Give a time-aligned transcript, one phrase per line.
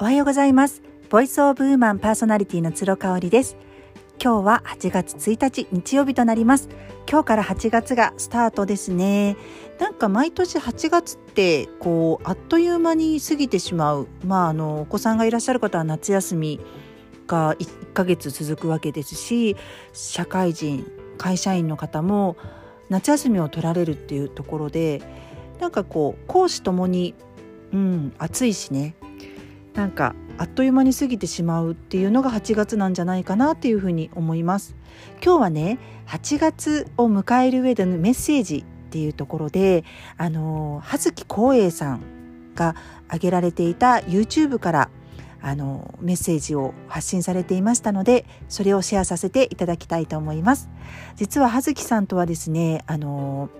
[0.00, 0.82] おはようございます。
[1.08, 3.56] ボイスオブウーマンパーソナリティの鶴香織です。
[4.20, 6.68] 今日は8月1日日曜日となります。
[7.08, 9.36] 今日から8月がスタートですね。
[9.78, 14.08] なんか毎年8月ってこうあっという間に過ぎてしまう。
[14.24, 16.58] まああのお子さんがいらっしゃる方は夏休み
[17.28, 19.56] が1ヶ月続くわけですし
[19.92, 22.36] 社会人会社員の方も
[22.88, 25.00] 夏休みを取られるっていうところで
[25.60, 27.14] なんかこう講師ともに
[27.72, 28.96] うん暑いしね。
[29.74, 34.74] なんかあっという間に過ぎてしまうっていうのが8月なんじゃないかなっていうふうに思います。
[35.22, 39.84] 今日はね8月を迎える上でのメッセージっていうところで
[40.16, 42.00] あの葉月光栄さん
[42.54, 44.90] が挙げられていた YouTube から
[45.42, 50.70] あのメッセージを発信されていましたのでそれをシェアさせていただきたいと思います。
[51.16, 53.50] 実は葉月さんとはですねあの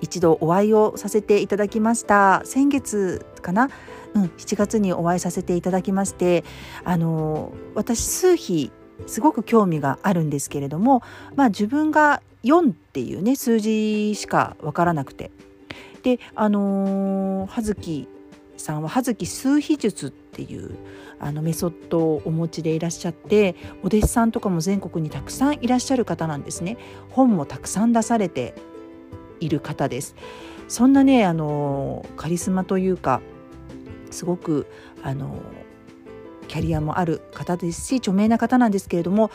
[0.00, 2.42] 一度お会いをさせていただきました。
[2.44, 3.70] 先月かな？
[4.14, 6.44] うん、7月にお会いさせていただきまして
[6.84, 8.70] あの私数比
[9.06, 11.02] すごく興味があるんですけれども、
[11.34, 15.30] まあ、自分が4っていうね数字しか分からなくて。
[16.02, 18.08] であの葉月
[18.56, 20.76] さんは葉月数比術っていう
[21.20, 26.76] あのメソッドをお持ちでいらっしゃってお弟子さんとかも全国にたくさんいらっしゃる方なんですね。
[27.10, 28.54] 本もたくさん出されて
[29.40, 30.16] いる方です。
[30.68, 33.20] そんなねあのカリスマというか
[34.12, 34.66] すごく
[35.02, 35.42] あの
[36.48, 39.30] キャリアもある方ですし著名な方なんですけれども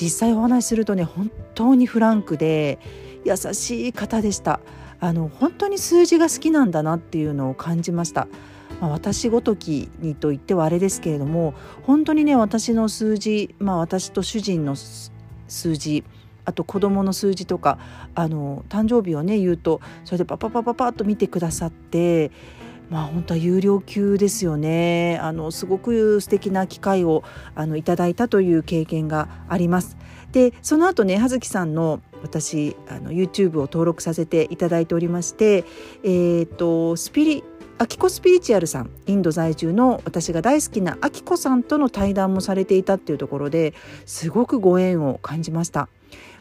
[0.00, 2.78] 実際お話しするとね本当にフランクで
[3.24, 4.60] 優しい方でした。
[5.02, 8.28] あの本当に数字が好きなんだなっていうのを感じました、
[8.80, 16.04] まあ、私ごときにと言ってはあれですけれども本当にね私の数字、まあ、私と主人の数字
[16.44, 17.80] あと子供の数字とか
[18.14, 22.30] あの誕生日をね言うとそれでパパパパパッと見てくださって
[22.92, 25.18] まあ本当は有料級ですよね。
[25.22, 29.96] あのすごく素敵な機会をあのいただいたという経験があります。
[30.32, 35.64] でその後ね葉月さんの私あの YouTube を登録させていただいておりまして
[36.04, 37.44] えー、とスピリ
[37.78, 43.74] アキコスピリチュアルさんインド在住の私が大好きなアキコさんとの対談もされていたっていうところで
[44.06, 45.88] すごくご縁を感じました。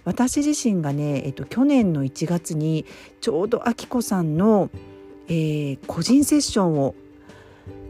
[0.04, 2.86] 私自身がね、えっと、去年の1月に
[3.22, 4.70] ちょうどアキコさんの
[5.32, 6.94] えー、個人セッションを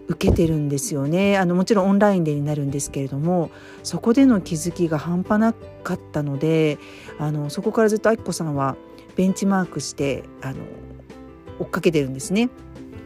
[0.08, 3.50] 受けてるんですよねあのもちろんオンラインでになるんですけれども
[3.82, 5.54] そこでの気づきが半端な
[5.84, 6.78] かったので
[7.18, 8.76] あのそこからずっとあきこさんは
[9.16, 10.60] ベンチマークしてあの
[11.60, 12.50] 追っかけてるんですね。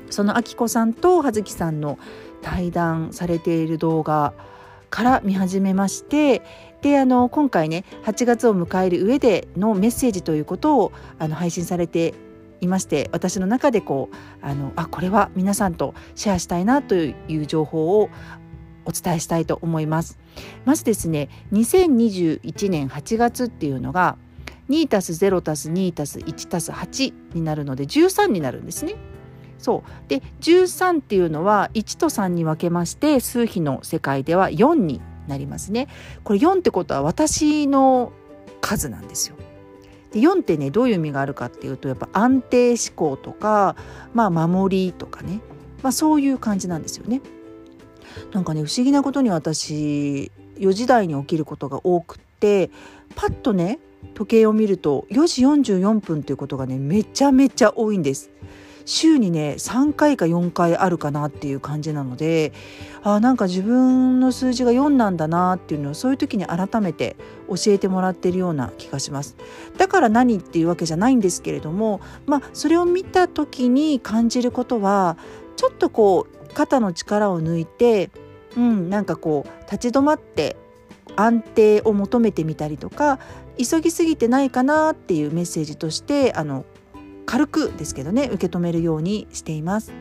[0.10, 1.98] そのあきこさんと葉月さんの
[2.42, 4.34] 対談されている動画
[4.90, 6.42] から見始めまして
[6.82, 12.14] であの今回ね8月を迎える上でのメッセージということをあの配信されて
[12.66, 14.16] いまして私の中でこう
[14.46, 18.10] あのあこれは皆さんとシェアしたいなという情報を
[18.86, 20.20] お伝えしたいと思います。
[20.66, 24.18] まずですね2021年8月っていうのが
[24.70, 28.96] 2たす0たす2たす1たす8になるので13になるんですね。
[29.58, 35.88] そうで13っていうのは1と3に分けまして数比の世界では4になりますね。
[36.24, 38.12] これ4ってことは私の
[38.62, 39.36] 数なんですよ。
[40.16, 43.76] で4ってねどういう意味があるかっていうとやっぱ安定思考とか、
[44.14, 45.42] まあ、守りとかね、
[45.84, 47.22] まあ、そういう感じなんですよね。
[48.32, 52.72] なんかね不思議なことに私4時台に起きることが多くって
[53.16, 53.80] パッとね
[54.14, 58.32] 時計を見ると4時44分っていうことがねめちゃめちゃ多いんです。
[58.86, 62.54] 週にね3回か4回あるかなっていう感じなので
[63.04, 67.16] あなんか自分の数字が4なんだなっていうのをそういう時に改めて
[67.50, 69.36] 教えてもらってるような気がします。
[69.78, 75.18] だから何っていうわけじゃないんですけれどもまあそれを見た時に感じることは
[75.56, 78.12] ちょっとこう肩の力を抜いて
[78.56, 80.56] うんなんかこう立ち止まって
[81.16, 83.20] 安定を求めてみたりとか
[83.58, 86.66] 急ぎすぎてないかなっていうメッセージとしてあの
[87.26, 89.92] 軽くですけどね受け止めるようにしています。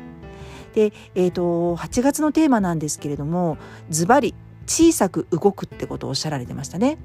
[0.75, 3.59] で、えーと、8月のテーマなんですけれども
[3.91, 4.35] ズバリ
[4.67, 6.99] 小さく動くってことをおっしゃられてましたね。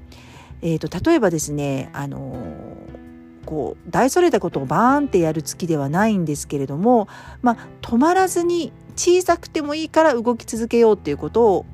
[0.62, 7.08] えーと、例えばですねあのー、こう大それたことをバーンってやる月ではないんですけれども、
[7.42, 11.66] まあ、止まらずに小さくてもいいから動き続けようっていうことを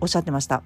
[0.00, 0.62] おっしゃってました。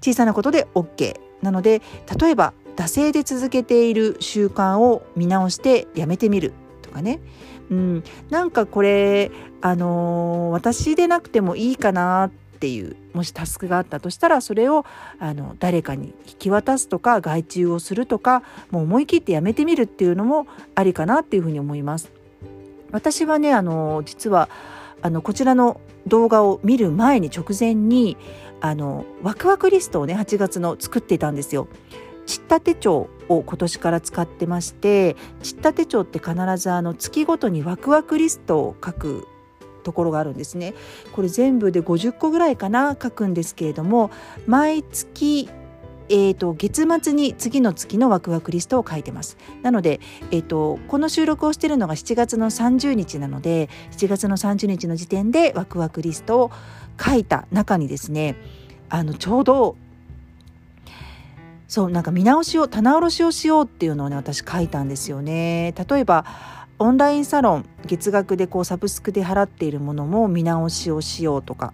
[0.00, 1.80] 小さなことで OK なので
[2.20, 6.52] 例えば惰性で続けている習慣を見直してやめてみる
[6.82, 7.20] とかね、
[7.70, 9.30] うん、なんかこれ、
[9.60, 14.84] あのー、私でなくてもいいかなっていうもしタスクがあったとしたらそれを
[15.18, 22.10] あの誰かに引き渡すとか外注をするとかもう思い切ってやめてみるっていうのもありかなっていうふうに思います。
[22.92, 24.48] 私はねあの実は
[25.00, 28.16] あのこちらの動画を見る前に直前に
[28.60, 31.68] あのワクワクリストをね8月の作っていたんですよ。
[32.26, 39.26] ちった手帳を今年から使ってましてちった手帳って必ずあの月ごとにワクワクリストを書く
[39.82, 40.74] ところがあるんですね。
[41.12, 44.10] これ全部で50個ぐらいかな書くんですけれども
[44.46, 45.48] 毎月
[46.08, 49.38] えーと、月末に次の月のワクワクリストを書いてます。
[49.62, 49.98] なので、
[50.30, 56.50] えーと、この収録をしているのが7月の30日なので7月の30日の時点でワクワクリストを
[57.02, 58.36] 書いた中にですね
[58.90, 59.76] あのちょうど
[61.72, 65.72] そうなんか見直しを棚卸しをしようっていうのをね私書いたんですよね。
[65.88, 66.26] 例えば
[66.78, 71.72] オンラインサロン月額でこうサブスクで払っているものも見直しをしようとか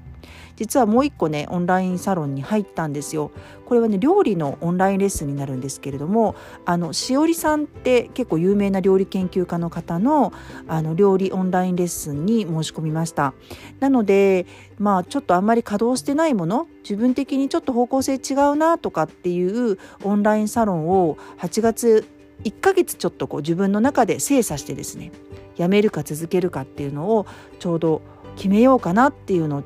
[0.57, 3.31] 実はもう一個ねオンラインサロンに入ったんですよ。
[3.67, 6.35] これはね料理のオンラインレッスンになるんですけれども
[6.65, 10.33] あのしおりさんって結構有名な料理研究家の方の
[10.67, 13.35] あの料理オンラインレッスンに申し込みました。
[13.81, 14.47] なので
[14.79, 22.09] まあちょっとあんまり稼働してないもの自分的にちょっと方向性違うなとかっていうオンラインサロンを8月
[22.45, 25.13] 1ヶ月ちょっとこう自分の中で精査してですね
[25.57, 27.27] やめるか続けるかっていうのを
[27.59, 28.03] ちょうど
[28.37, 29.65] 決めようかなっていうのを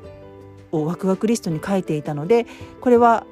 [0.73, 2.47] をワクワクリストに書いていたので
[2.81, 3.27] これは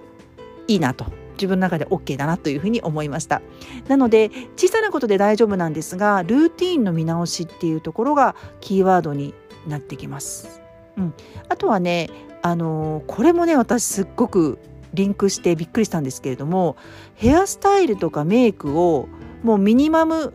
[0.69, 1.07] いいなと。
[1.41, 3.41] 自分の中で OK だなというふうに思いました。
[3.89, 9.33] なので小さなことで大丈夫なんですがルーティーンの見直しっていうところがキーワードに
[9.67, 10.61] なってきます、
[10.99, 11.15] うん、
[11.49, 12.11] あとはね
[12.43, 14.59] あのー、これもね私すっごく
[14.93, 16.77] リンクしてびっくりしたんですけれども
[17.15, 19.09] ヘアスタイルとかメイクを
[19.43, 20.35] もうミニマム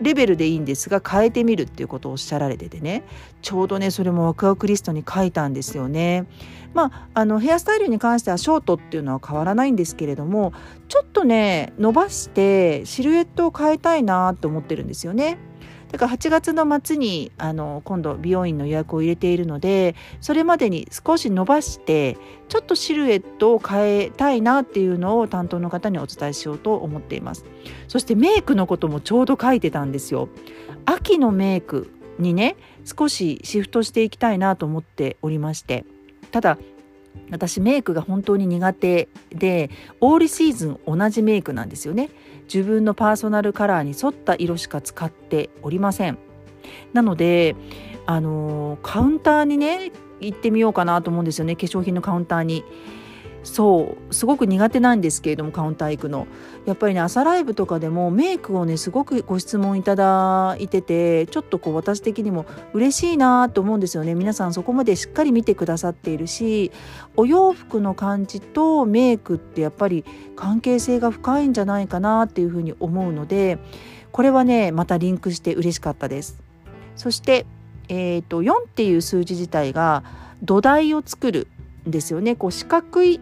[0.00, 3.04] レベルでいいんですが変えてみるっていうことをおっしゃられててね
[3.42, 6.26] ちょうどねそれもワクワクリストに書いたんですよね。
[6.74, 10.52] まあ、あのヘアスタイルに関してはショートっていうのは変わらないんですけれども
[10.88, 15.38] ちょっとね伸ばしてシルエットを変えたいなと思ってるんですよね。
[15.92, 22.16] だから8月の末にあの今度美容院の予約を入れているのでそれまでに少し伸ばして
[22.48, 27.44] ちょっとシルエットを変えたいなっていうのを担当の方にお伝えしようと思っています。
[27.88, 30.28] そしてメイクのこともちょうど書いてたんですよ。
[30.84, 35.84] 秋のメイクにね少しシフトしていきたいなと思っておりまして。
[36.30, 36.58] ただ
[37.30, 39.70] 私メイクが本当に苦手で
[40.00, 42.10] オールシーズン同じメイクなんですよね。
[42.52, 46.18] 自分のパーソナルカラーに沿った色しか使っておりません。
[46.92, 47.56] なので
[48.06, 49.90] あのカウンターにね
[50.20, 51.56] 行ってみようかなと思うんですよね。
[51.56, 52.64] 化粧品のカウンターに。
[53.46, 56.26] そうすごく苦手なんですけれどもカウンター行くの。
[56.66, 64.14] やっぱりね朝ライブとかでもメイクをねすごくご質問いただいててちょっとこう私的にも嬉しいなと思うんですよね。
[64.14, 66.72] 皆さんそこまでしっかり見てくださっているし
[67.16, 70.04] お洋服の感じとメイクってやっぱり
[70.34, 73.58] 関係性が深いんじゃないかなっていうふうに思うので
[74.10, 76.42] これはねまたリンクして嬉しかったです。
[76.96, 77.46] そして
[77.88, 80.02] えーと、4っていう数字自体が
[80.42, 81.48] 土台を作る
[81.86, 82.34] んですよね。
[82.34, 83.20] こう四角い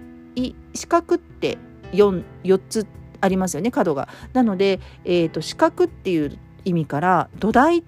[0.75, 1.59] 四角って
[1.93, 2.87] 4, 4つ
[3.21, 4.09] ありますよね角が。
[4.33, 7.85] なので、えーと、四角っていう意味から土台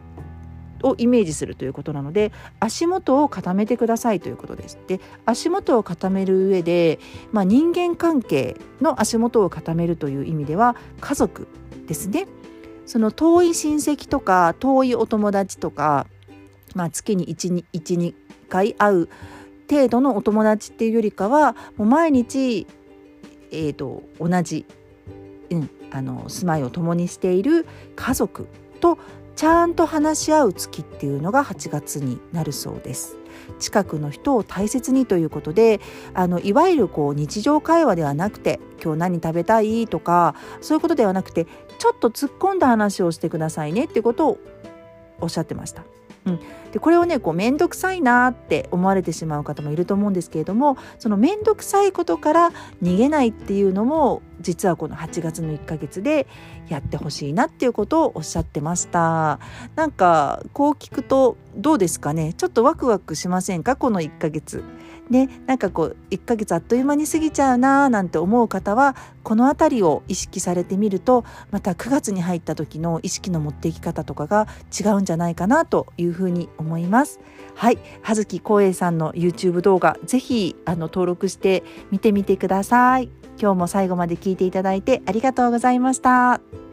[0.83, 4.79] をイメージするということなので足元を固めてくださいということです。
[4.87, 6.99] で足元を固める上で、
[7.33, 11.49] まあ、人間関係の足元を固めるという意味では家族
[11.87, 12.27] ですね。
[12.87, 16.06] その遠い親戚とか遠いお友達とか、
[16.75, 18.15] まあ、月に12
[18.49, 19.08] 回会う
[19.69, 22.67] 程度のお友達っていうよりかはもう毎日、
[23.56, 24.65] えーと、同じ、
[25.51, 28.46] うん、あの住まいを共にしている家族
[28.81, 28.98] と
[29.34, 33.17] ちゃんと話し合う月っていうのが8月になるそうです。
[33.58, 35.81] 近くの人を大切にということで
[36.15, 41.46] あのいわゆるこう日常会話ではなくて「今日何食べたい?」とかそういうことではなくて
[41.79, 44.39] ちょっと突っ込んだ話をしてくださいねっていうことを
[45.20, 45.84] おっしゃってました。
[46.27, 46.41] うん、
[46.73, 52.51] でこれをねこう面倒くさいなって思われてしまう方もいると思うんですけれどもその面倒くさいことから
[52.83, 56.27] 逃げないっていうのも実はこの8月の1ヶ月で
[56.69, 59.39] やってほしいなっていうことをおっしゃってました。
[59.77, 62.35] なんかこう聞くとどうですかね？
[62.35, 63.77] ちょっとワクワクしませんか？
[63.77, 64.65] この1ヶ月。
[65.10, 74.48] ね、なんかこう1ヶ月あっという間に過ぎちゃうなーなんて思う方はこの辺りを意識されてみるとまた9月に入った時の意識の持っていき方とかが
[74.79, 77.20] 違うんじゃないかなというふうに思います。
[77.55, 83.10] はい葉月光栄さんの YouTube 動画ぜひあの登録して見てみてください。
[83.41, 86.66] 今日も最後まで聞いていただいてありがとうございました。